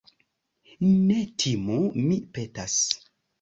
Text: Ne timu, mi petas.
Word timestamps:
Ne 1.09 1.17
timu, 1.43 1.77
mi 2.07 2.19
petas. 2.39 2.81